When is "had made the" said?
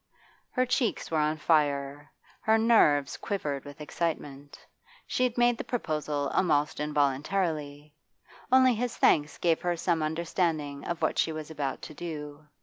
5.23-5.63